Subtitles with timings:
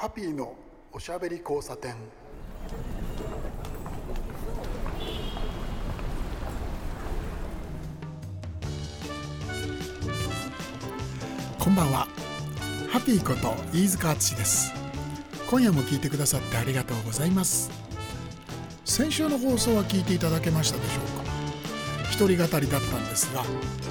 [0.00, 0.54] ハッピーの
[0.92, 1.96] おしゃべり交差点。
[11.58, 12.06] こんばんは。
[12.88, 14.72] ハッピーこと飯塚敦です。
[15.50, 17.68] 今夜も聞いてくださってありがとうございます。
[18.84, 21.28] 先週の放送は聞いていただけましたでしょうか。
[22.04, 23.42] 一人語りだったんですが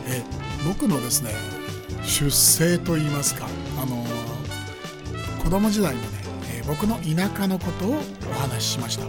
[0.07, 0.23] え
[0.65, 1.31] 僕のですね
[2.03, 3.47] 出生といいますか
[3.77, 4.05] あの
[5.47, 6.07] 子供時代のね、
[6.59, 9.05] え僕の田舎のことをお話ししました。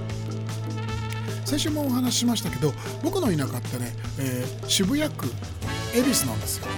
[1.44, 5.26] 先週もお話ししましたけど僕の田舎ってね、えー、渋谷区
[5.92, 6.68] 恵比寿なんですよ。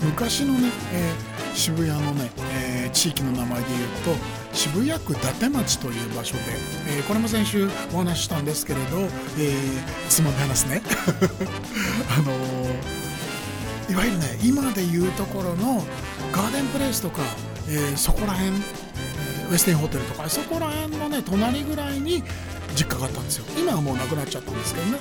[0.00, 6.42] 昔のね、えー、渋谷のね、え、地域の名前で言うと渋谷区伊達町という場所で、
[6.88, 10.82] えー、これも先週お話ししたんですけれど、えー、つまみ話すね。
[12.10, 12.32] あの
[13.88, 15.86] いわゆるね今でいうところの
[16.32, 17.22] ガーデンプレイスとか、
[17.70, 22.22] えー、そこら辺ウェスティンホテルとかそこら辺のね隣ぐらいに
[22.74, 23.44] 実家があったんですよ。
[23.58, 24.98] 今はもうなくなっちゃったんですけどね。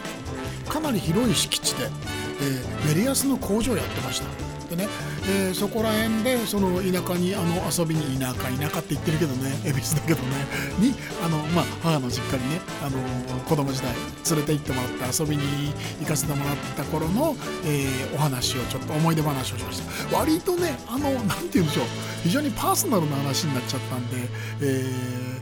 [0.68, 4.47] かなり広い敷地で、えー、メリアスの工場やってました。
[4.70, 4.88] でね、
[5.30, 9.52] えー、そこら辺でその田舎にあの遊びに田舎田舎って言ってるけどね。
[9.66, 10.46] 恵比寿だけどね。
[10.80, 13.00] にあの、まあ、母の実家にねあの
[13.44, 13.92] 子供時代
[14.30, 20.18] 連れて行ってもらって遊びに行かせてもらった頃の、えー、お話をちょっと思い出話をしました。
[20.18, 21.86] 割とねあのなんて言うんでしょう。
[22.24, 24.30] 非常にパーソナルな話になっちゃったんで、
[24.62, 24.92] え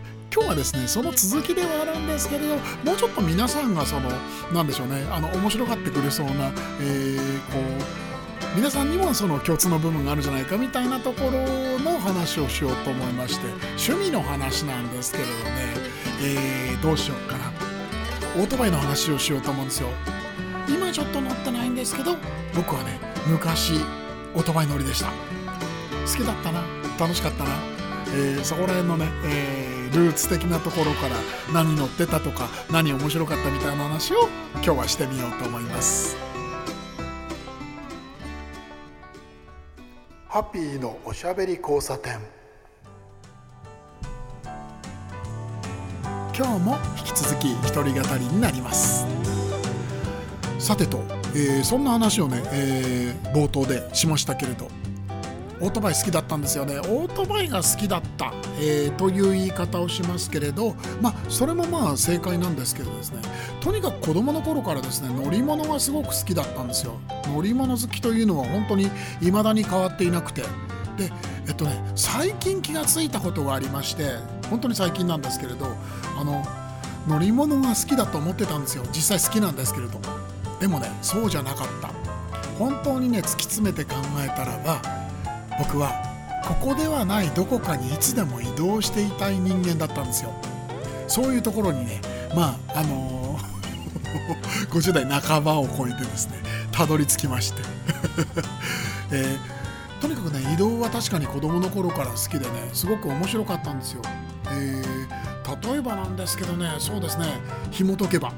[0.02, 4.10] ー今日はですねその続きではあるんですけれどもうちょっと皆さんがその
[4.54, 8.05] 何でしょうねあの面白がってくれそうな、えー、こう
[8.56, 13.48] 皆さんにもその共通の部分があるんじゃないかみたいなところの話をしようと思いまして
[13.78, 15.74] 趣味の話なんですけれどね、
[16.24, 17.52] えー、どうしようかな。
[18.38, 19.90] オートバイの話をしようと思うんですよ。
[20.68, 22.16] 今ちょっと乗ってないんですけど
[22.56, 23.74] 僕はね昔
[24.34, 25.08] オートバイ乗りでした。
[25.08, 25.14] 好
[26.18, 26.62] きだったな。
[26.98, 27.50] 楽しかったな、
[28.16, 31.16] えー、そこら辺のね、えー、ルーツ的なところから
[31.54, 36.25] 何乗ってたとか何面白かったみたいな話を今日はしてみようと思います。
[40.36, 42.20] ハッピーのおしゃべり交差点。
[46.38, 49.06] 今日も引き続き一人語りになります。
[50.60, 51.02] さてと、
[51.34, 54.68] えー、そんな話をね、えー、冒頭でしましたけれど
[55.62, 56.80] オートバイ好きだったんですよね。
[56.80, 63.22] オートバイが好きだった、えー、という言い方をしますけれどまあそれもまあ正解なんですけどですね。
[63.62, 67.00] とにかく子供の頃からですね乗り物がすごく好きだったんですよ。
[67.34, 68.90] 乗り物好きというのは本当に
[69.20, 70.42] 未だに変わっていなくて。
[70.98, 71.12] で
[71.48, 74.16] えっとね最近気がついたことがありまして
[74.50, 75.76] 本当に最近なんですけれど
[76.18, 76.46] あの
[77.06, 78.84] 乗り物が好きだと思ってたんですよ。
[78.94, 80.06] 実際好きなんですけれども。
[80.60, 81.90] でもねそうじゃなかった。
[82.58, 85.05] 本当にね突き詰めて考えたらば
[85.58, 85.94] 僕は
[86.46, 90.32] ここではないどこかにいつでも移動していたい人間だったんですよ。
[91.08, 92.02] そういうところにね
[92.36, 96.38] まああのー、 50代半ばを超えてですね
[96.72, 97.62] たどり着きまして、
[99.12, 104.02] えー、とにかくね移動は確かに子供の頃から好きでねすごく面白かったんですよ、
[104.50, 107.28] えー、例えばなんですけどねそうですね
[107.72, 108.34] 紐解けば。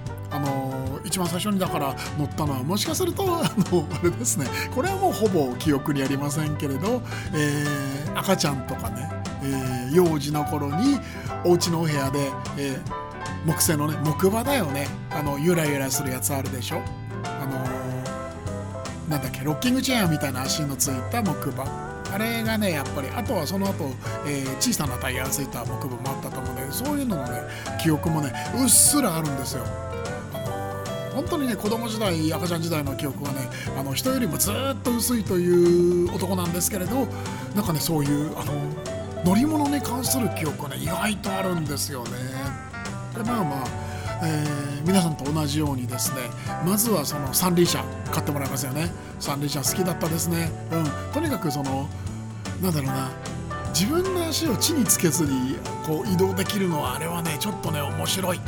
[1.07, 4.47] 一番最初にだから乗ったのはもしかすると あのあれですね。
[4.73, 7.01] これはもうほぼ記憶にありませんけれど、
[7.33, 9.09] えー、赤ちゃんとかね、
[9.43, 10.99] えー、幼児の頃に
[11.43, 14.87] お家のお部屋で、えー、木製のね木馬だよね。
[15.11, 16.81] あのゆらゆらするやつあるでしょ。
[17.23, 17.57] あの
[19.09, 21.87] なんだっけロッキングチェアみたいな足のついた木馬。
[22.13, 23.91] あれがねやっぱりあとはその後、
[24.25, 27.41] えー、小さなタイヤがついた木馬もあったと思うのでそういうののね
[27.81, 29.86] 記憶もねうっすらあるんですよ。
[31.17, 37.07] 本当にね子供時代赤ちゃん時代の記憶はねあの人よりもずっと薄いという男なんですけれど
[37.55, 38.53] なんかねそういうあの
[39.25, 42.11] 乗り物に関する記憶はね意外とあるんですよね。
[43.15, 43.67] でまあまあ
[44.23, 46.21] えー、皆さんと同じようにですね
[46.63, 48.91] まずはその三輪車買ってもらいますよね。
[49.19, 50.51] 三輪車好きだったですね。
[50.71, 51.13] うん。
[51.13, 51.89] とにかくその
[52.61, 53.09] なんだろうな
[53.69, 55.55] 自分の足を地につけずに
[55.87, 58.39] こう移動できるのはあれはねちょっとね面白い、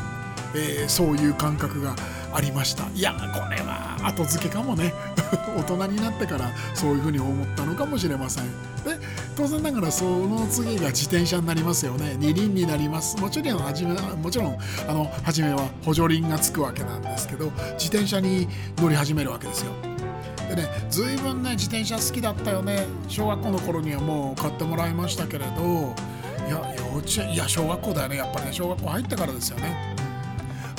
[0.56, 1.95] えー、そういう感覚が
[2.33, 2.87] ありました。
[2.93, 4.93] いやこれは後付けかもね。
[5.57, 8.45] 大人になってからそういうふうに思ったのかもしれません。
[8.83, 8.97] で
[9.35, 12.15] 当然ながらその次が自転車になりますよね。
[12.17, 13.17] 二輪になります。
[13.17, 18.47] もちろん初めもちろんあの初めは補助輪がつくわけなんですけど自転車に
[18.77, 19.71] 乗り始めるわけですよ。
[20.49, 22.85] でね随分ね自転車好きだったよね。
[23.07, 25.95] 小学校の頃にはもう買ってもらいましたけれど
[26.47, 28.17] いや幼稚園いや小学校だよね。
[28.17, 30.08] やっぱりね小学校入ってからですよね。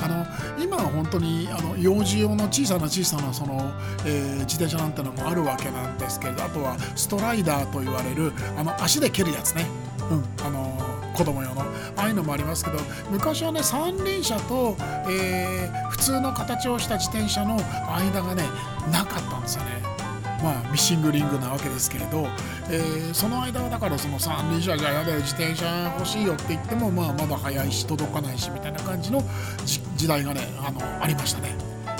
[0.02, 0.26] あの
[0.62, 3.72] 今は本当にあの幼児用の小さな小さなその、
[4.06, 9.66] えー、自転車なんてのもあるわけなんですけれどあとはストライダーと言われるあの足で蹴るやつね、
[10.10, 10.78] うん、あの
[11.14, 11.64] 子供用のあ
[12.04, 12.78] あいうのもありますけど
[13.10, 14.76] 昔はね三輪車と、
[15.08, 17.56] えー、普通の形をした自転車の
[17.94, 18.44] 間がね
[18.90, 19.89] なかったんですよね。
[20.42, 22.26] まあ、ミッシングリングなわけですけれど、
[22.70, 29.22] えー、その間はだからその三輪車じゃやだよ自転車欲しいよって言っても、まあ、まだ早いし届かないしみたいな感じの
[29.96, 31.54] 時代がねあのありましたね。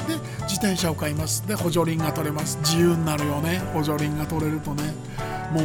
[0.08, 1.46] で自転車を買います。
[1.46, 2.58] で補助輪が取れます。
[2.58, 3.58] 自由になるよね。
[3.72, 4.94] 補助輪が取れるとね。
[5.52, 5.64] もう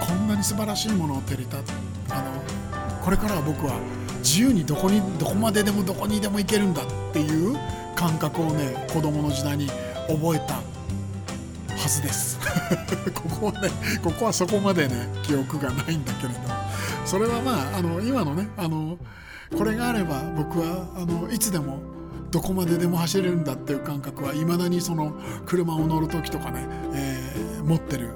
[0.00, 2.42] こんなに素晴らしいものを手にたあの
[3.02, 3.74] これからは僕は
[4.18, 7.56] 自由にどこにどこまででもどこにでも行けるんだっていう
[7.94, 9.68] 感覚をね子供の時代に
[10.08, 10.60] 覚えた
[11.80, 12.38] はずです。
[13.14, 13.70] ここはね
[14.02, 16.40] ここはそこまでね記憶がないんだけれど
[17.06, 18.98] それはまああの今のねあの
[19.56, 21.80] これがあれば僕はあのいつでも
[22.30, 25.14] どこまででも走れるんだっていう感覚はいまだにその
[25.46, 28.10] 車を乗る時とかね、えー、持ってる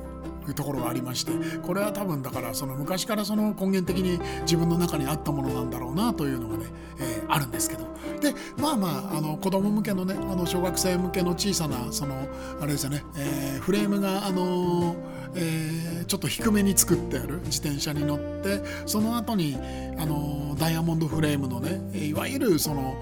[0.52, 1.32] ところがありまして
[1.62, 6.66] これは多分だからその昔からその根源的に自分の中にあったものなんだろうなというのがね、
[6.98, 7.84] えー、あるんですけど。
[8.20, 12.26] でまあまああの子供向けのねあの小学生向けの小さなその
[12.60, 14.96] あれですよね、えー、フレームがあの
[15.36, 19.58] えー、ちょっと低めに作ってある自転車に乗ってその後に
[19.98, 22.96] あのダイヤモンドフレームのねいわゆるその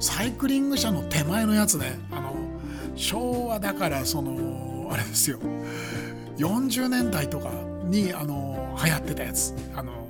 [0.00, 2.34] サイクリング車の手前のやつねあの
[2.96, 5.38] 昭和だからそのあれですよ。
[6.38, 7.50] 40年代とか
[7.84, 9.54] にあの流行ってたやつ。
[9.74, 10.06] あの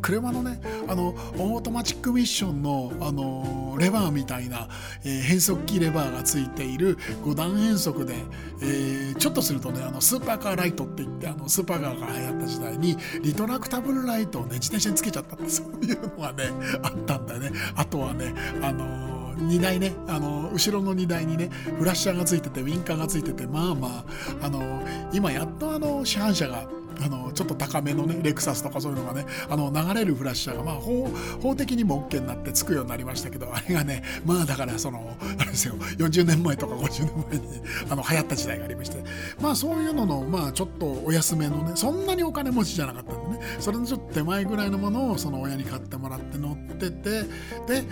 [0.00, 1.08] 車のねあの
[1.38, 4.68] オートマチックミッションのあのレバーみたいな、
[5.04, 8.14] えー、変速機レバーがついている5段変速で、
[8.62, 16.50] えー、ちょっとするとねあのスーパーカーライトって言ってあのスーパーカーが流行った時代にリトラクタブルライトをね自転車につけちゃったってそういうのがね
[16.82, 17.52] あったんだよね。
[17.76, 24.04] あとはねあの荷台ねあの後ろの荷台にねフラッシャーがついててウィンカーがついててまあま
[24.42, 24.82] ああの
[25.12, 26.68] 今やっとあの市販車が
[27.02, 31.08] あのちょっと高めのねレクサスとかそういうのがねあの流れるフラッシャーがまあ法
[31.40, 39.02] 法的にも OK になってつくようになりましたけどあれがねまあだからそのあれですよ40年前とか50年前にあの流行った時代がありまして
[39.40, 47.22] まあそういうののまあちょっとお安めのねそんなにお金持ちじゃなかったんでねそれのちょっと手前ぐらいのものをその親に買ってもらって乗ってて
[47.66, 47.84] で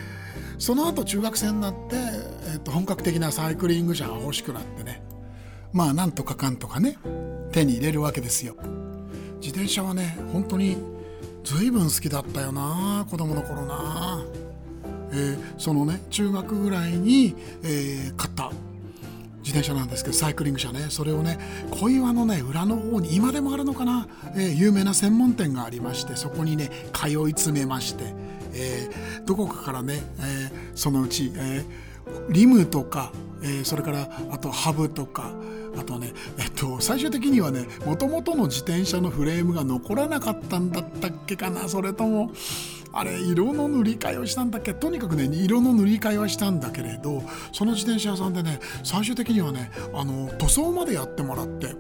[0.59, 1.97] その後中学生になって、
[2.53, 5.03] えー、と本格的なサイクリング車が欲しくなってね。
[5.73, 6.99] まあなんとかかんとかね
[7.53, 8.57] 手に入れるわけですよ。
[9.41, 10.77] 自転車はね本当に
[11.45, 14.25] 随分好きだったよな子供の頃な、
[15.13, 18.51] えー、そのね中学ぐらいに、えー、買った
[19.39, 20.87] 自転車なんですけどサイクリング車ね。
[20.91, 21.39] それをね
[21.71, 28.13] 小岩のね裏の方に今でもあるのかな、えー、有名な専門店がありましてそこにね通い詰めまして
[28.53, 33.13] えー、どこかからね、えー、そのうち、えー、リムとか、
[33.43, 35.33] えー、それからあとハブとか
[35.79, 42.33] あとね、えっと、最終的にはねもともとの自転車のフレームが残らなかったんだったっけかなそれとも
[42.93, 44.73] あれ色の塗り替えをしたんだっけ？
[44.73, 47.23] とにかくね色の塗り替えはしたんだけれど
[47.53, 51.77] その自転車屋さんでね最終的にはねあの塗装までやってもらって。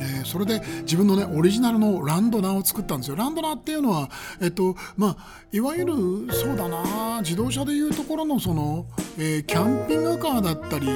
[0.00, 3.16] えー、それで自分のねオリジナルのランドナーを作ったんですよ。
[3.16, 4.10] ランドナーっていうのは
[4.40, 5.16] えっとまあ
[5.52, 5.94] いわゆる
[6.32, 8.86] そうだな自動車でいうところのその、
[9.18, 10.86] えー、キャンピングカーだったり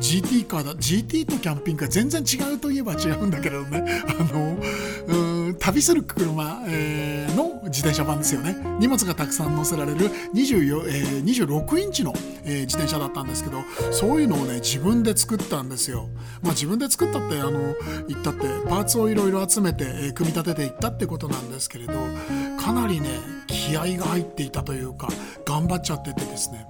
[0.00, 3.84] GT カーだ GT とキャンピングカー全然違うといえば違うんだけどね。
[4.08, 4.58] あの
[5.06, 5.23] うん
[5.64, 8.54] 旅する車、えー、の自転車版ですよね。
[8.78, 12.12] 荷物がたくさん載せられる24、えー、26インチの、
[12.44, 16.10] えー、自転車だったんですけどそういうのをね自分で作ったんですよ。
[16.42, 17.74] まあ自分で作ったってあの
[18.08, 21.94] 言ったってパーツをいろいろ集めて、え、組み立てていったってことなんですけれど
[22.64, 23.10] かなりね
[23.46, 25.08] 気合が入っていたというか
[25.44, 26.66] 頑張っちゃっててですね。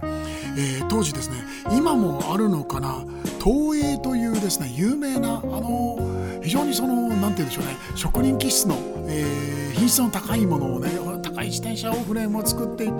[0.56, 1.36] えー、当時ですね
[1.72, 3.04] 今もあるのかな
[3.42, 5.98] 東映というですね有名なあの
[6.42, 8.76] 非常にその何て言うんでしょうね職人気質の、
[9.08, 10.90] えー、品質の高いものをね
[11.22, 12.94] 高い自転車をフレームを作っていた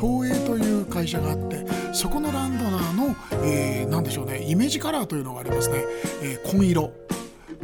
[0.00, 5.84] 東映という会社があってそこのランドナーの、えー、何でしょうねイメージカラーというのがありますね、
[6.22, 6.92] えー、紺色。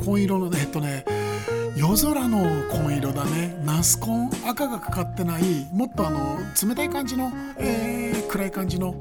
[0.02, 1.04] 紺色のねえっとね
[1.76, 2.38] 夜空の
[2.70, 3.60] 紺色だね。
[3.64, 8.94] ナスコン赤がかかってないもっとあの冷たい感じの、えー、暗い感じの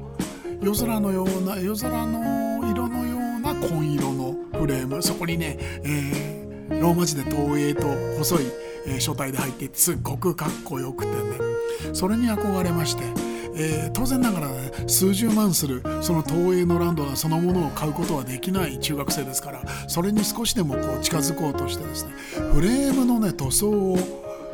[0.60, 5.00] 夜空のような夜空の色のような紺色のフレーム。
[5.02, 7.86] そこにね、えー、ローマ字で東映と
[8.18, 8.46] 細い、
[8.86, 11.14] えー、書体で入ってすっごくかっこよくてね。
[11.92, 13.04] それに憧れまして、
[13.56, 22.12] えー、当然ながら、ね、数十万するその東映のランドそのものを買うことはできない中学生ですからそれに少しでもこう近づこうとしてですね
[22.52, 23.98] フレームのね塗装を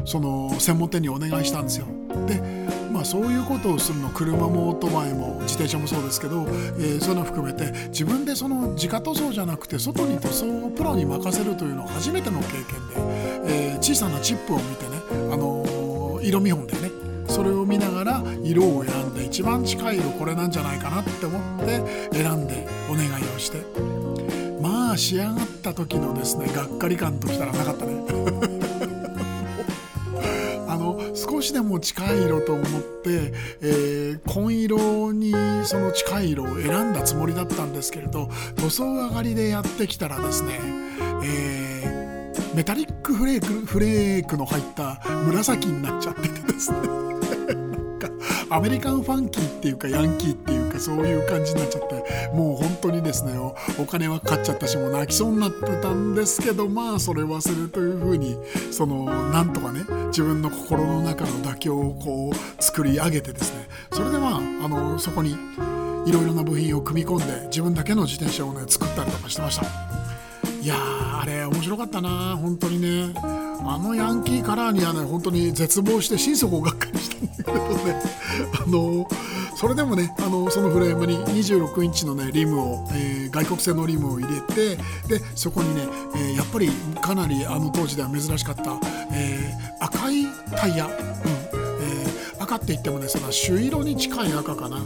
[0.05, 1.87] その専門店にお願いしたんですよ。
[2.27, 12.65] でまあ、そういうことをするの車もオートバイも自転車もそうですけど、えー、そういうの含めて自分でその自家塗装じゃなくて外に塗装をプロに任せるというのは初めての経験で、
[13.47, 14.97] えー、小さなチップを見てね、
[15.33, 15.65] あの
[16.21, 21.81] の色見本だよねそれを見ながら色を選んで一番近い色これなんじゃないかなって思って
[22.13, 24.01] 選んでお願いをして。
[24.61, 28.03] まあ仕上がった時のですねがっかり感ときたらなかったね。
[30.69, 32.67] あの少しでも近い色と思っ
[33.03, 35.33] て、えー、紺色に
[35.65, 40.61] その近い色を選んだつもりだったんですけれど塗装上がりでやってきたらですね、
[41.25, 47.20] えー、メタリックフレークフレークの入った紫になっちゃっててですね。
[48.49, 53.33] アメリカンファンキーっていうかヤンキーっていうかそういう感じになっちゃってもう本当にですね
[53.79, 58.37] お金はかかっちゃったしもう泣きそうになってたんですけどまあそれ忘れというふうに
[58.71, 65.37] そのなんとかね自分の心の中の妥協をこう作り上げてですねそれでまああのそこに
[66.07, 69.90] いろいろな部品を組み込んで自分だけの自転車をね作ったりとかしてました。
[70.61, 73.15] いやーあれ面白かったな本当にね。
[73.63, 78.03] あのヤンキーカラーにはね本当に絶望して心底がっかりしたんだけどね。
[78.67, 79.09] あの
[79.57, 84.77] それでもねあのそのフレームに26インチのねリムを、えー、外国製のリムを入れて
[85.09, 85.83] でそこにね、
[86.15, 88.79] えー、やっぱりかなりあの当時では珍しかった、
[89.13, 90.27] えー、赤い
[90.57, 90.93] タイヤ、うん。
[90.93, 94.81] えー、赤って言ってもねその朱色に近い赤かな、う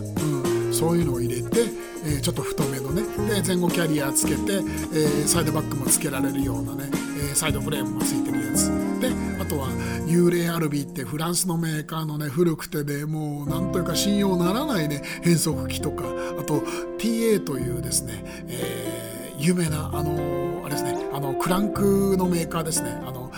[0.69, 1.71] ん、そういうのを入れて、
[2.05, 3.03] え、ちょっと太めのね。
[3.29, 4.61] で前後キャリアつけて、
[4.95, 6.91] え、サイドバックもつけられるようなね、
[7.33, 8.71] え、サイドフレームもついてるやつ。
[9.01, 9.69] であとは
[10.07, 16.05] ユーレアルビーってフランスのメーカーのね古くてでもうなんというか信用ならないね変速機とか。
[16.39, 16.61] あと
[16.99, 22.91] TA というですね、えー、有名なあのあれですねあのクランクのメーカーですね。
[23.07, 23.31] あの、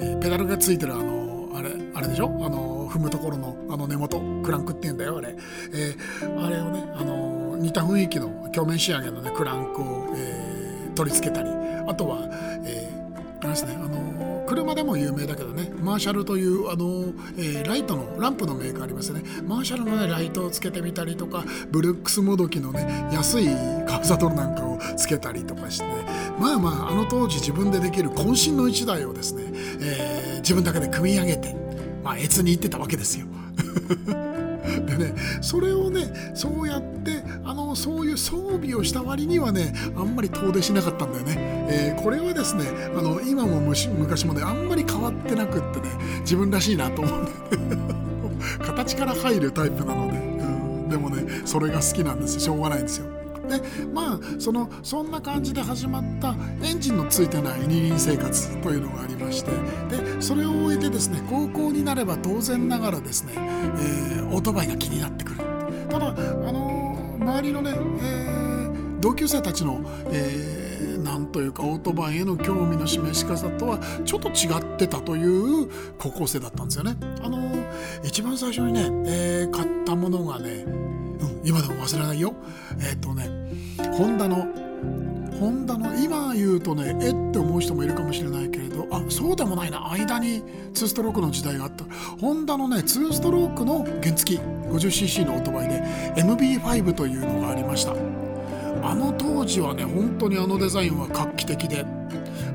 [0.00, 2.26] え、ペダルがついてるあのあれあれでしょ？
[2.44, 4.20] あの踏むところのあの根元？
[4.42, 5.36] クランクっていうんだよあれ、
[5.72, 7.21] えー、あれをねあの
[7.62, 11.50] 似た雰囲気の鏡面仕上げのねクランクを、えー、取り付けたり
[11.86, 12.28] あとは、
[12.64, 23.46] えー、あれですねあの車でも有名だけどねマーシャルというあの、えー、ライトのランプのメーカーありますよねマーシャルの、ね、ライトをつけてみたりとかブルックスもどきのね安い
[23.86, 25.84] カウサドルなんかをつけたりとかして、
[26.38, 29.44] まあまああの当時自分でできる渾身の一台をですね、
[29.80, 31.54] えー、自分だけで組み上げて
[32.02, 33.26] まあ越に行ってたわけですよ。
[34.86, 41.34] でねそれをねそうやってあのそういう装備をした割にはねあんまり遠出しなかったんだよね、
[41.68, 42.64] えー、これはですね
[42.96, 43.88] あの今も昔
[44.26, 45.88] もねあんまり変わってなくってね
[46.20, 47.92] 自分らしいなと思うんだよね。
[48.64, 53.21] 形から入るタイプなので、うん、でもねそれが好きなんですしょうがないんですよ。
[53.58, 59.50] でまあそのそんな感じで始まったエンジンのついてない二輪生活というのがありまして
[59.90, 65.36] でそれを終えてですね高校になれば当然ながらですね、えー、オートバイが気になってくる。
[65.88, 69.80] ただあのー、周りのね、えー、同級生たちの、
[70.10, 70.62] えー
[71.02, 75.68] なんというかオートバイへの興味の示し方とはちょっと違ってたという
[75.98, 76.96] 高校生だったんですよね。
[77.22, 77.38] あの
[78.04, 82.34] 一番最初にね、えー、買ったものがねうん今でも忘れないよ。
[82.80, 83.41] えっ、ー、とね
[83.96, 84.46] ホンダの
[85.38, 89.90] ホンダの今言うとねえって思う人もいるかもしれないけれどあそうでもないな。
[89.90, 90.42] 間に
[90.74, 91.84] 2ストロークの時代があった。
[92.20, 95.82] ホンダのね2ストロークの原付 50cc のオートバイで
[96.16, 97.92] MB5 というのがありました。
[98.84, 101.84] あの当時はね本当にあのデザインは画期的で。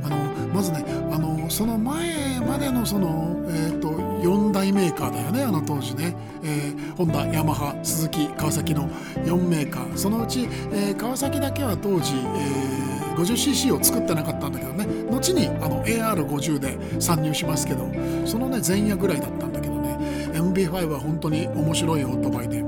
[0.03, 0.17] あの
[0.53, 3.89] まずねあのその前までのその、えーと、
[4.21, 8.89] 4大メーカーだよねあの当時ね、えー、ホンダヤマハスズキ川崎の
[9.25, 9.97] 4メーカー。
[9.97, 14.85] そのうち、えー、川崎だけは当時、えー、50cc を作ってなかったんだけどね。
[15.09, 17.87] 後にあの AR50 で参入しますけど
[18.25, 19.97] そのね前夜ぐらいだったんだけどね。
[20.33, 22.66] MB5 は本当に面白いオートバイで。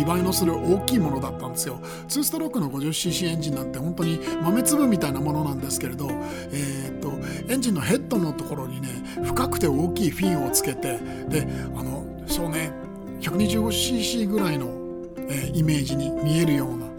[0.00, 1.78] 2倍のする大きいものだったんですよ。
[2.08, 6.08] 2ストロークの 50cc エンジンなんて本当に豆粒みたいなものなんですけれど、
[6.52, 7.12] えー、っと
[7.52, 8.88] エンジンのヘッドのところにね
[9.24, 12.72] 深くて大きいフィンをつけてであのそうね
[13.20, 14.66] 125cc ぐらいの、
[15.28, 16.89] えー、イメージに見えるような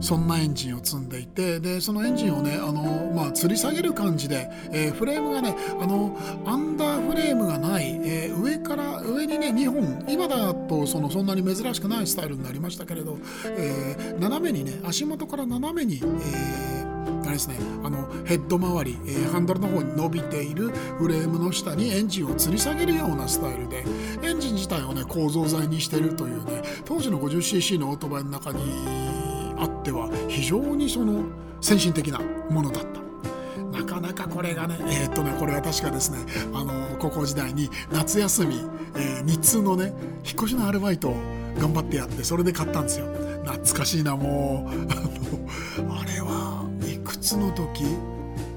[0.00, 6.16] そんなエンジンを積んでいてでそのエンジンをねあの、まあ、吊り下げる感じで、えー、フレームがねあの
[6.46, 16.90] アンダーフレームがない、えー、上から上にね2本今だとそのそんなに珍しくないスタイルになりましたけれど、えー、斜めにね足元から斜めに、えー
[17.22, 23.84] あれですね、あのヘッド周り、えー、ハンドルの方に伸びているフレームの下にエンジンを吊り下げるようなスタイルで
[24.22, 29.19] エンジン自体をね構造材にしてるというね当時の 50cc のオートバイの中に
[29.60, 31.22] あっては非常にその
[31.60, 33.00] 先進的なものだった。
[33.70, 36.18] なかなかこれがね、えー、っとね、これは確かですね、
[36.52, 38.56] あの、高校時代に夏休み、
[38.96, 39.92] えー、日通のね、
[40.24, 41.16] 引っ越しのアルバイトを
[41.58, 43.06] 頑張ってやって、それで買ったんですよ。
[43.44, 44.72] 懐かしいな、もう。
[44.92, 47.84] あの、あれはいくつの時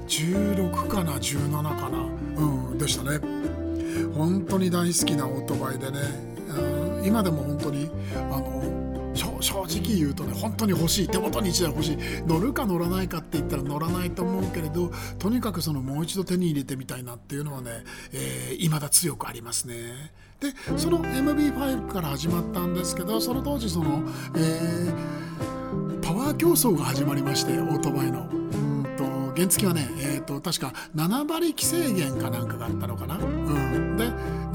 [0.08, 2.06] ?16 かな、17かな、
[2.36, 3.18] うん、でしたね。
[4.14, 5.98] 本当に大好きなオートバイでね、
[6.98, 20.12] うん、今でも本当にあの正直言うとね本当に欲しい手元に1台欲しい乗るか乗らないかって言ったら乗らないと思うけれどとにかくそのもう一度手に入れてみたいなっていうのはね、えー、未だ強くありますね。
[20.40, 24.02] でその MB5 から始まったんですけどその当時その、
[24.36, 28.43] えー、パワー競争が始まりましてオートバイの。
[29.36, 33.16] 原付はね、えーと、確か7馬力制限かなんかがあったのかな。
[33.16, 34.04] うん、で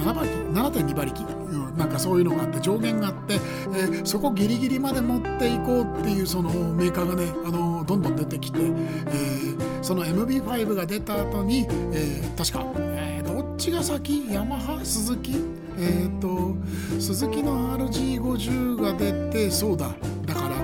[0.04, 14.32] 7馬力7.2馬力、うん、なんかそういうのがあって上限があって、えー、そこギリギリまで持っていこうっていうそのメーカーがねあのどんどん出てきて、えー、その MB5 が出た後に、えー、確か、えー、どっちが先？
[14.32, 14.80] ヤマハ？
[14.84, 15.60] 鈴木？
[15.82, 16.56] えっ、と
[17.00, 19.90] 鈴木の RG50 が出てそうだ。
[20.26, 20.56] だから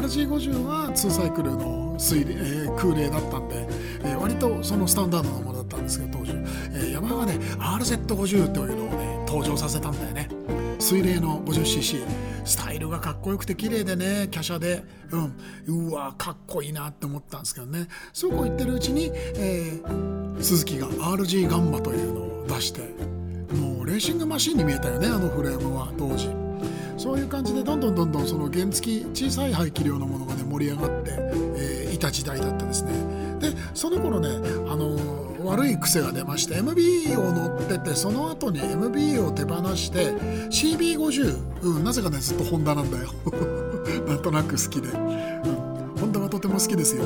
[0.00, 3.66] RG50 は2サイクルの水冷、えー、空冷だったんで、
[4.04, 10.28] えー、割とそのスタンダードなものだったんですけど当時、えー、山がね RZ50 というのをね登場させたんだよね。
[10.78, 12.04] 水冷の 50cc
[12.44, 17.88] スタイルがかっこよくて綺麗でね華奢でうんうわかっこいいなって思ったんですけどね。
[18.12, 22.80] そうこう言ってるうちに、えー、鈴木が RG ガンマというのを出して
[23.54, 26.43] もうレーシングマシンに見えたよねあのフレームは当時。
[26.96, 31.10] そういう感じでどんどんどんどんその原付小さい排気量のものがね盛り上がって、
[31.56, 32.92] えー、いた時代だったですね。
[33.40, 34.28] でその頃ね
[34.68, 40.12] あのー、悪い癖が出まして MB を乗っててその後に MB を手放して
[40.50, 43.10] CB50、うん、なぜかねずっとホンダなんだよ。
[44.06, 47.04] なんとなく好きで、うん、ホンダはとても好きですよ。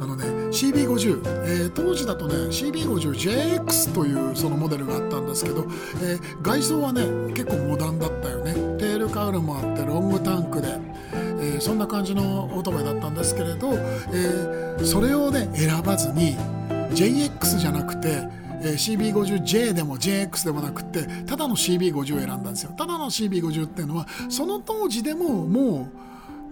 [0.00, 5.64] あのね CB50、えー、当時だとね CB50JX というそのモデルがあったんですけど、
[6.02, 8.41] えー、外装はね結構モダンだったよ
[9.22, 10.78] ねテールもあってロングタンクで、
[11.12, 16.36] えー、そんな感じのオートバイだったんですけれど、えー、それをね選ばずに
[16.90, 18.28] JX じゃなくて
[18.64, 22.72] え CB50J でも JX でもなくてただの CB50 を選んだんですよ。
[22.76, 25.88] ただの CB50 っていうのはその当時でもも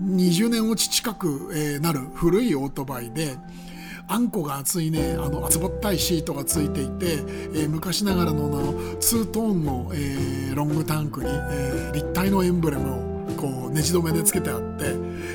[0.01, 3.37] う20年落ち近くえなる古いオートバイで
[4.11, 7.13] あんこが厚いねあの厚ぼったいシートがついていて、
[7.55, 14.87] えー、昔ながらののツートーンの、えー、ロングタンクに、えー、立体のエンブレムをこうネジ止めでつけてあって、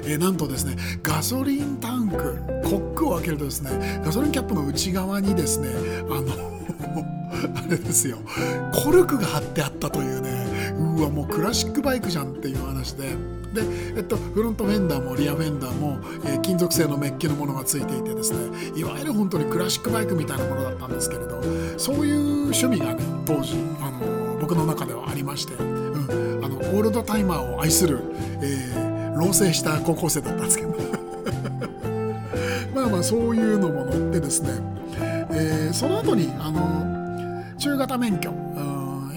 [0.03, 5.69] えー、なんとですねガソリンタンクコックを開けるとですねガソリンキャップの内側にですね
[6.09, 6.33] あの
[7.55, 8.17] あれですよ
[8.73, 10.35] コルクが貼ってあったというね
[10.77, 13.15] うわもうクラシックバイクじゃんっていう話で。
[13.55, 13.61] で、
[13.95, 21.41] えっと、フロントフェンダーもリアフェンダーも、えー、金属製のメッキのものがついていてですねいわゆる本当にクラシックバイクみたいなものだったんですけれど
[21.79, 28.01] そういう趣味がね当時あの僕の中ではありまして、うん、あのオールドタイマーを愛する、
[28.41, 30.75] えー、老成した高校生だったんですけど。
[32.75, 34.49] まあまあそういうのも乗ってですね、
[35.31, 36.85] えー、その後にあの
[37.57, 38.33] 中型免許、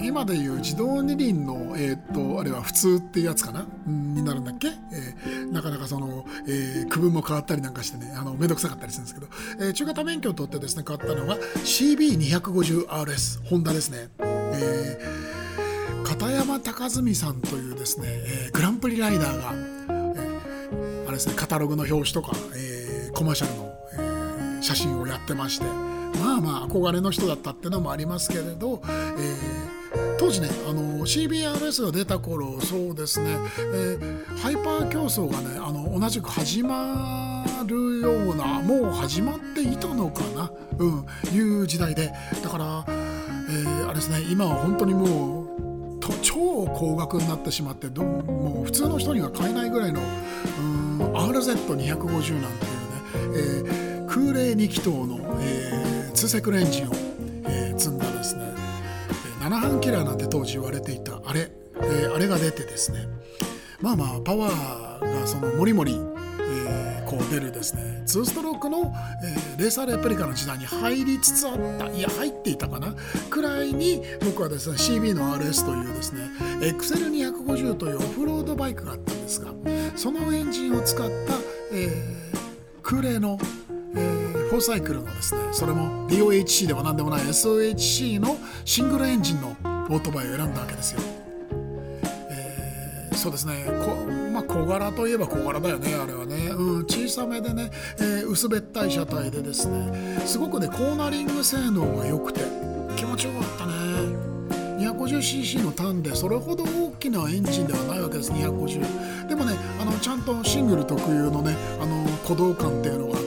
[0.09, 9.27] 今でいう自動二輪の、えー、っとあれは普通っていうやつかな、になるんだっけ、えー、なかなかその、えー、区分も変わったりなんかしてねあのめんどくさかったりするんですけど、
[9.67, 29.78] えー、中型免許を取ってですね買ったのが CB250RS ホンダですね、えー、片山高純さんというですね、えー、グランプリライダーが、えー、あれですねカタログの表紙とか、えー、コマーシャルの、えー、写真をやってましてまあまあ憧れの人だったっていうのもありますけれど、えー
[30.19, 42.11] 当時ねあの CBRS が出た頃そうですね、えー、ハイパー競争がねあの同じく始まるようなもう始まっていたのかな、うん、いう時代で。
[42.43, 44.19] だから、えー、あれですね。
[44.29, 45.49] 今は本当にもう
[46.21, 50.01] 超高額になってしまってどもう普通の人には買えないぐらいの
[50.99, 52.69] RZ250 なんてい
[53.25, 56.91] うね、えー、空冷2気筒の、えー、2セクルエンジンを、
[59.49, 61.19] 7半キラーなんて当時言われていた。
[61.25, 61.49] あれ、
[61.81, 63.07] えー、あれが出てですね。
[63.81, 65.99] まあまあパワーがそのもりもり
[66.39, 68.03] えこう出るですね。
[68.05, 71.87] 2ストロークの、えー、レーサーレプリカの時代に入りつつあった。
[71.87, 72.93] いや入っていたかな？
[73.31, 79.51] くらいに僕はですね CB の RS というですね XL250 というオフロードバイクがあったんですが
[79.95, 81.13] そのエンジンを使った、
[81.73, 83.39] えー、空冷の
[83.95, 89.49] えー、4サイクルのですねそれも DOHC では何でもない SOHC のシングルエンジンの
[89.89, 91.01] オートバイを選んだわけですよ。
[92.29, 93.65] えー、そうですね。
[93.83, 93.95] こ、
[94.31, 102.41] まあ、小柄といえば小柄だよねあれはね、うん、小さめでね、えー、薄べったい車体でですねすごくねコーナリング性能が良くて
[102.95, 104.29] 気持ちよかったね。
[104.79, 113.18] 250cc のターンでそれほど大きなエンジンではないわけです250でもねあのちゃんとシングル特有のねあの鼓動感っていうのが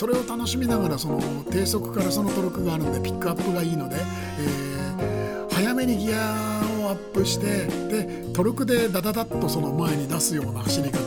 [0.00, 11.00] それを楽しみながらその低速からそのトルクがあるんでピックアップがいいので、え早めにギアをアップしてでトルクでダダダッとその前に出すような走り方。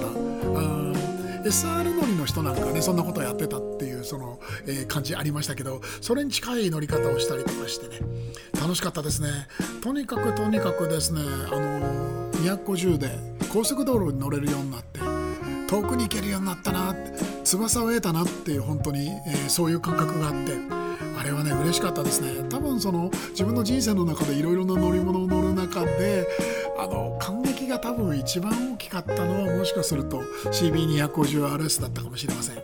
[1.44, 8.00] SR 乗りの人なんかねそんなことやってたっていうその、えー、感じありましたけどそれに近い乗り方をしたりとかしてね。
[8.62, 9.48] 楽しかったですね。
[9.82, 13.10] とにかくとにかくですねあのー、250で
[13.52, 15.00] 高速道路に乗れるようになって
[15.68, 17.33] 遠くに行けるようになったなって。
[17.44, 20.54] 翼を得たなっていう本当に、えー、そういう感覚があって
[21.18, 26.28] あれはね嬉しかったですね多分その自分の人生の中でいろいろな乗り物を乗る中で
[26.78, 32.58] あの感激が多分一番大きかったのはもしかすると CB250RS だったかもしれません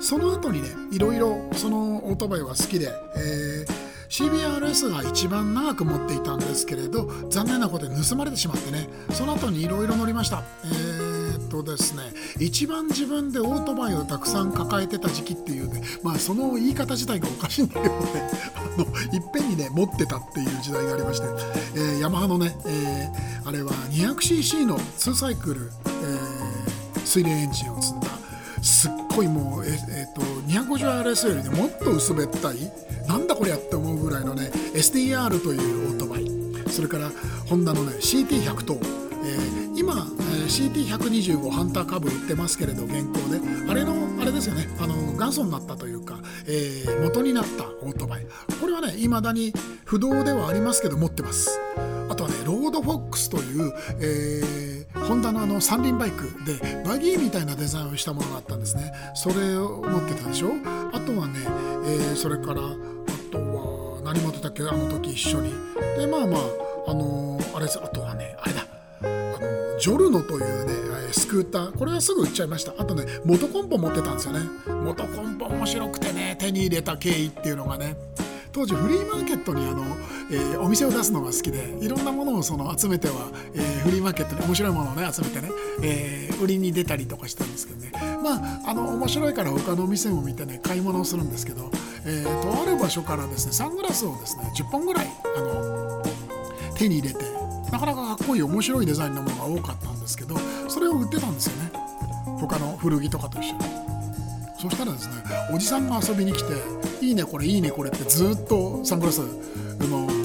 [0.00, 10.42] その後にねいろいろそのオートバイは好きで、えー CBRS が一番長く持っていたんですけれど残念なことで盗まれてしまってねその後にいろいろ乗りました。
[10.64, 10.97] えー、
[11.62, 12.02] とですね。
[12.38, 18.30] 一番自分でオートバイをたくさん抱えてた時期っていうねまあその言い方自体がおかしいんだけどね。
[18.54, 21.26] あのいっぺんにね持ってたっていう時代がありまして、
[21.74, 28.08] えー、ヤマハのね、えー、あれは 200cc の2サイクル、えー、水冷エンジンを積んだ。
[28.62, 32.56] すっごいもう、ええー、と 250RS よりねもっと薄べったい
[33.06, 36.38] なんだこりゃって思うぐらいのね STR というオートバイ。
[36.70, 37.10] それから
[37.48, 38.78] ホンダのね CT100 と、
[39.24, 40.06] えー、今、
[40.48, 43.40] CT125 ハンターカブ売ってますけれど現行で。
[43.70, 44.66] あれのあれですよね。
[44.80, 48.26] あの元祖になったというか、えー、元になったオートバイ。
[48.60, 49.52] これはねいまだに
[49.84, 51.60] 不動ではありますけど持ってます。
[52.08, 58.92] あとはねロードフォックスという、えー、ホンダのあの三輪バイクでバギーみたいなデザインをしたものがあったんですね。
[59.14, 60.52] それを持ってたでしょ？
[60.92, 61.40] あとはね、
[61.84, 62.62] えー、それから
[64.02, 64.62] 何持ってたっけ？
[64.62, 65.52] あの時一緒に。
[65.98, 66.40] でまあまあ
[66.90, 68.66] あのー、あれあとはねあれだ。
[69.80, 70.72] ジョルノというね
[71.12, 71.78] スクーター。
[71.78, 72.74] これはすぐ売っちゃいました。
[72.78, 74.40] あとね元コンポ持ってたんですよね。
[74.84, 77.96] 元コンポ面白くてね手に入れた経緯っていうのがね。
[78.50, 79.84] 当時フリーマーケットにあの、
[80.32, 85.50] えー、お店を出すのが好きでいろんなものをその集めては、えー、フリーマーケットに面白いものをね集めてね、
[85.82, 87.92] えー、売りに出たりとかしたんですけどね。
[88.22, 91.70] まああの面白いから他のお店も見てね買い物をするんですけど
[92.04, 96.02] えー、とある場所からですねサングラスをですね10本ぐらいあの
[96.74, 97.37] 手に入れて
[97.72, 100.36] なかなかかっこいい面白いデザインのものが多かったんですけど
[100.68, 101.70] それを売ってたんですよね。
[102.40, 103.58] 他の古着とかと一緒に。
[104.60, 105.14] そしたらですね
[105.52, 106.52] おじさんが遊びに来て
[107.04, 109.26] 「いいねこれいいねこれ」ってずっとサングラスの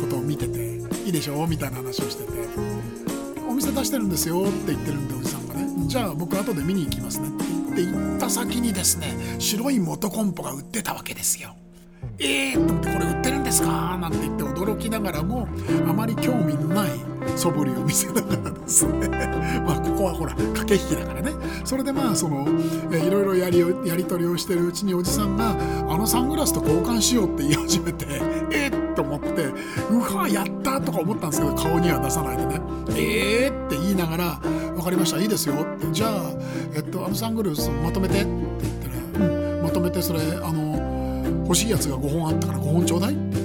[0.02, 2.32] ことを見てて「いいでしょ?」みたいな話をしてて
[3.48, 7.46] 「お店出してるんですよ」って言ってるんでおじさんがね「じゃあ僕後で見に行きますね」って
[7.82, 11.56] 言って行った先にですね白い元コンポが売ってたわけですよ。
[12.20, 12.66] えー！
[12.68, 13.98] と思ってこれ売ってるんですか？
[14.02, 15.48] なんて言って驚きながらも
[15.88, 16.90] あまり興味のない
[17.36, 19.10] 素振りを見せながらですね
[19.66, 21.32] まあここはほら駆け引きだからね
[21.64, 22.48] それでまあその
[22.92, 25.56] いろいろやりやり取りをしてるうちにおじさんが
[25.90, 28.06] 「あのサングラスと交換しよう」って言い始めて
[28.52, 29.46] 「えっ!」と思って
[29.92, 32.62] 「うわやった!」とか思ったんですけど顔には出さないでね
[32.96, 34.40] 「えー!」って言いながら
[34.76, 36.12] 「分かりましたいいですよ」って「じゃあ、
[36.76, 38.28] えっと、あのサングラスまとめて」って
[38.62, 38.74] 言っ
[39.14, 40.74] たら「うんまとめてそれあの
[41.46, 43.38] 欲しいやつが5本あったから5本ちょうだいって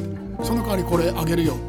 [0.43, 1.68] その代わりこれあげるよって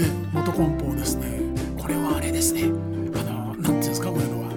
[0.00, 1.40] 言ってで元梱包ですね。
[1.78, 2.64] これはあれですね。
[2.64, 4.48] あの何ていうんですかこういうのは。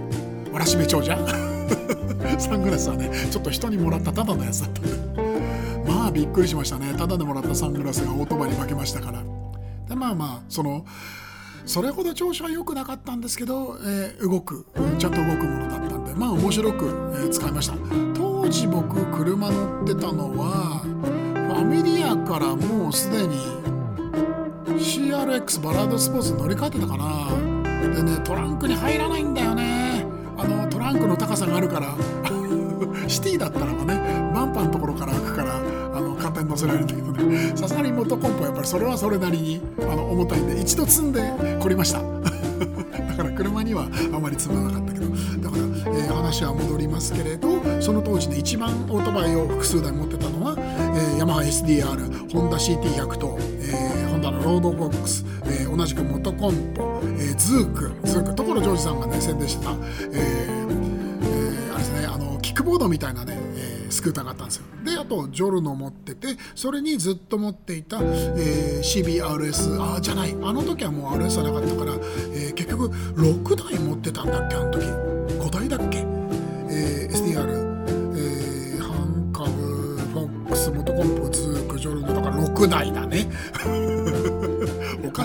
[0.54, 1.18] わらしべ長者？
[2.40, 4.82] サングラスはねちょっと人にもらったただのやつだった。
[4.82, 6.94] んでまあびっくりしましたね。
[6.98, 9.24] ただでもらったサングラスがオートバイに負けましたから。
[9.88, 10.86] でまあまあその
[11.66, 14.66] それほど調子は良くなかったんですけど、えー、動く
[15.00, 17.76] ちゃんと動くものだったんでまあ面白く、えー、使いました。
[18.14, 23.63] 当時僕車乗ってたのはファミリアからもうすでに
[25.24, 27.30] RX バラードスポーツ乗り換えてたかな。
[27.96, 30.06] でねトランクに入らないんだよね。
[30.38, 31.96] あのトランクの高さがあるから。
[33.08, 34.32] シティだったらばね。
[34.34, 41.22] バンパンのところから開くからあの簡単に乗せられるんだけどねさすがに元コンポやっぱりそれはそれなりにあの重たいんで一度積んで
[41.60, 42.02] 凝りました。
[43.08, 45.04] だから車にはあまり積まなかったけど。
[45.44, 45.64] だから、
[45.98, 47.50] えー、話は戻りますけれど
[47.82, 59.78] その当時で一番オートバイを複数台持ってたのは、えー、ヤマハ SDR ホンダ CT100 と、えー、ホンダのロードフォックス、えー、同じくモトコンポ、えー、ズークズーク所ジョージさんがね宣伝した、えー
[61.24, 64.66] えー、あれですねあのキックボードみたいなね、えー、スクーターがあったんですよ。
[64.86, 71.94] であとジョルノ持っててそれにずっと持っていた、えー、CBRS あじゃないあの時はもう RS はなかったから、
[72.34, 74.86] えー、結局6台持ってたんだっけあの時。
[74.86, 76.06] 5台だっけ、
[76.70, 77.50] えー、SDR、
[78.16, 83.28] えー、ハンカブフォックスモトコンポズークジョルノだから6台だね。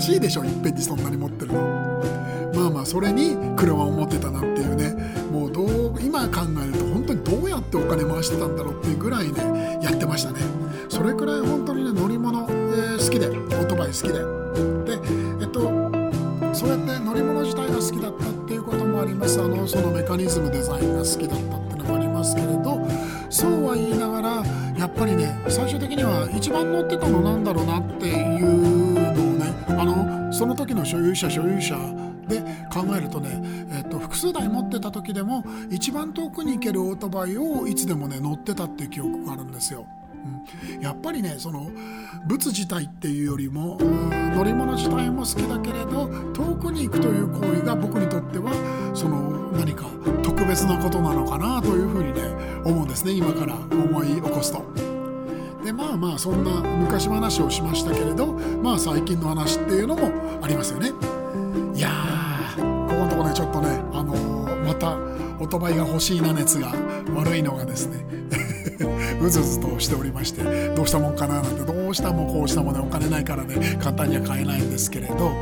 [0.08, 1.60] しいでしょいっぺんにそんなに持ってるの。
[2.54, 4.96] まあまあそれに車を持ってたなっていうね。
[5.30, 10.40] もうどう今考えると本当にどうやってお金回してたんだろうっていうぐらいねやってましたね。
[10.88, 14.14] それくらい本当にね乗り物、えー、好きでオートバイ好きで。
[14.86, 14.98] で
[15.42, 15.60] えっと
[16.54, 19.40] そうやって乗り物自体が好きだったっていうこともあります。
[19.42, 22.80] あのそのメカニズムデザインが好きだったっていうのもありますけれど
[23.28, 24.42] そうは言いながら
[24.78, 28.77] やっぱりね最終的には一番乗ってたのなんだろうなっていう
[29.78, 31.76] あのその時の所有者所有者
[32.28, 33.40] で考えるとね、
[33.72, 39.86] えっと、複数台持ってた時でも一番遠くに行けるオートバイをいつでもね乗ってたっていう記憶があるんですよ。
[40.74, 41.70] うん、やっぱりねその
[42.26, 48.52] 物自体っていうよりも乗り物自体も好きだけれど遠くに行くという行為が僕にとっては
[48.94, 49.86] その何か
[50.24, 52.20] 特別なことなのかなというふうにね
[52.64, 54.87] 思うんですね今から思い起こすと。
[55.68, 60.10] でまあまあそんな昔話をしましたけれどまあ最近の話っていうのも
[60.42, 60.92] ありますよね。
[61.74, 66.72] いやーここのとこねちょっとねあのー、またオートバイが欲しいな熱が
[67.14, 68.02] 悪いのがですね
[69.20, 75.32] うずうずとしておりましてどうしたもんかななんてどうしたもこうしたもねお金ないからね簡単には買えないんですけれど、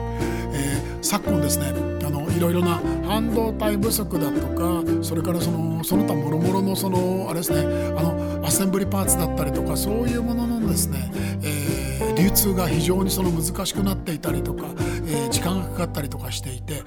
[0.53, 1.73] えー、昨今ですね
[2.05, 7.61] あのいろいろな半導体不足だとかそれからそのその他もろもろのそのあれですね
[7.97, 11.11] あのアセンブリパーツだったりとかそういうもののですね、
[11.43, 14.67] えー、流通が非常にその難しくなっていたりとか、
[15.07, 16.85] えー、時間がかかったりとかしていて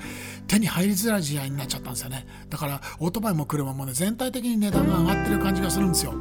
[0.48, 2.26] 手に入りづらい時代になっちゃったんですよね。
[2.50, 6.14] だからオートバイも車もね全体的に値段が上がってる感じがするんですよ。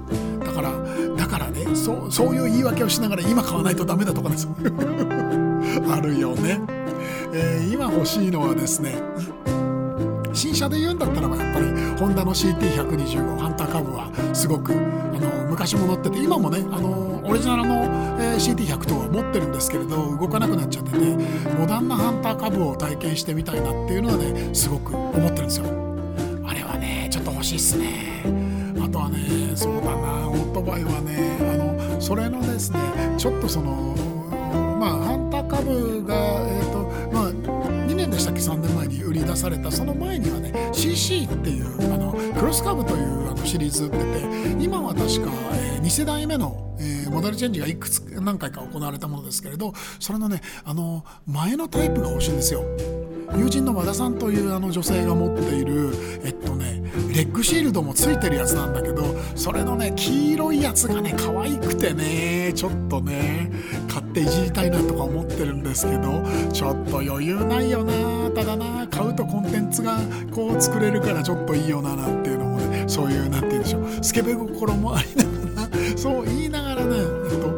[0.45, 0.73] だから
[1.17, 4.49] だからねそうそういう言い訳をしながら今買わないとダメだとかです
[5.89, 6.61] あるよね、
[7.33, 8.97] えー、今欲しいのはですね
[10.39, 11.67] 新車で言うんだったらばやっぱり
[11.99, 17.75] ホンダの CT125 ハンターカブはすごくあの昔も乗ってて今もねあのオリジナルの、
[18.23, 20.99] えー、CT100 とは持ってるんですけれど動かなくなっちゃってて
[21.59, 25.67] モダンなハンターカブを体験してみたいなっていうのはねすごく思ってるんですよ。
[26.47, 28.23] あれはねちょっと欲しいっすね。
[28.81, 29.19] あとはね
[29.57, 32.79] そうだなオートバイはねあのそれのですね
[33.19, 33.97] ちょっとその
[34.79, 36.15] まあハンターカブが
[36.47, 36.79] えっ、ー、と
[37.13, 38.78] まあ2年でしたっけ？3年前？
[39.19, 52.63] に出されたその前にはね CC っていうあのクロスカブというあのシリーズ売ってて今は確か、えー、2世代目の、えー、モデルチェンジがいくつ何回か行われたものですけれどそれのねあの前のタイプが欲しいんですよ。
[53.37, 55.93] 友人の和田さんというあの女性が持っている
[56.25, 56.83] えっとね
[57.15, 63.51] レッグシールドもついてるやつなんだけどそれのね黄色いやつがね可愛くてねちょっとね
[63.89, 69.99] 買っていじりたいなとか思ってるんですけどちょっと余裕ないよなただな買うとコンテンツが
[70.33, 77.49] こう作れるからちょっといいよななんていうのもねそういう何て言うんでしょうスケベ心もありながらそう言いながらね、えっと、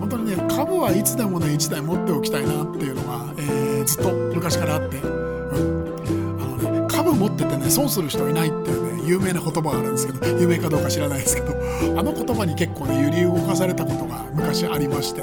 [0.00, 5.17] 本当にね株はいつでもね1台持っておきたいなっていうのが、えー、ずっと昔からあって。
[7.18, 11.52] 持っててね損する人いないっていうね有名な言葉があるんですけど有名かどうか知らないですけど
[11.98, 15.22] あの言葉に結構ね揺り動かされたことが昔ありまして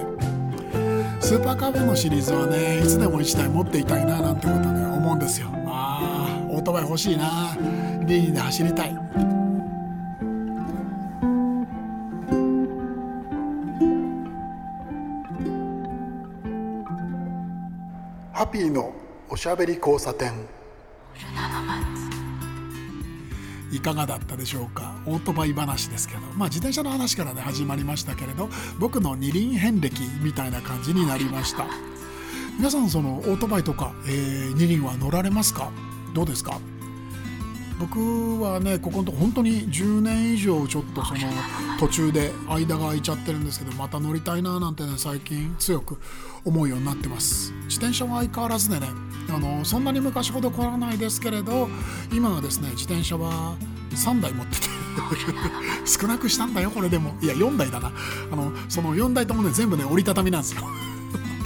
[1.21, 5.47] スーパーカブのシリーズはねいつでも1台持っていたいななんてことね思うんですよ。
[5.65, 7.57] ああオートバイ欲しいな
[8.05, 8.93] リーニで走りたい。
[18.33, 18.93] ハッピーの
[19.29, 20.33] おしゃべり交差点。
[23.71, 24.95] いかがだったでしょうか？
[25.05, 26.21] オートバイ話ですけど。
[26.35, 28.49] まあ自転車の話からね始まりましたけれど
[28.79, 31.65] 僕の二輪遍歴みたいな感じになりました。
[32.57, 35.71] 皆さんそのオートバイとか、えー、二輪は乗られますか？
[36.13, 36.59] どうですか？
[37.79, 41.19] 僕はねここのとこ本当に10年以上ちょっとその
[41.79, 45.99] 途中で間が空いちゃってるんですけどまた乗りたいななんてね最近強く
[46.45, 47.51] 思うようになってます。
[47.63, 48.87] 自転車は相変わらずでね
[49.29, 51.67] あのそんなに昔ほど来らないですけれど
[52.13, 53.55] 今はですね自転車は
[53.91, 54.67] 3台持ってて
[55.85, 57.15] 少なくしたんだよこれでも。
[57.21, 57.91] いや4台だな。
[58.31, 60.61] あのその4台ともね全部ね折りたたみなんですよ。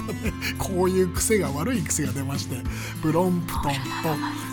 [0.57, 2.57] こういう癖が悪い癖が出まして
[3.01, 3.69] ブロンプトンと、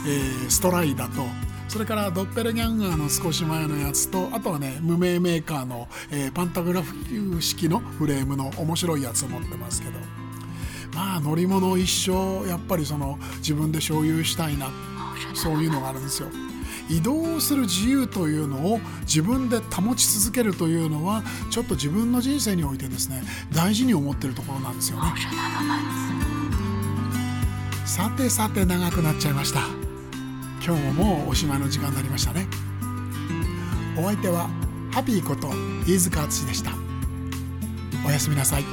[0.07, 1.27] えー、ストライダと
[1.69, 6.95] それからドッペルギャンガーの少し前のやつとあとはね無名メーカーの、えー、パンタグラフ
[7.43, 9.99] 式のフレームの面白いやつを持ってますけど
[10.95, 14.71] まあ乗り物一生やっぱりその自分で所有したいな
[15.35, 16.29] そういうのがあるんですよ。
[16.89, 25.13] 移動する自由というのを自分で保ち続けるというのはちょっと自分の人生においてですね大事に思っているところなんですよね。
[27.85, 29.86] さてさて長くなっちゃいました。
[30.67, 32.49] 今日ももうおしまいの時間になりましたね。
[33.97, 34.51] お相手は
[34.91, 35.49] ハピーこと
[35.87, 36.73] 飯塚敦でした。
[38.05, 38.65] おやすみなさい。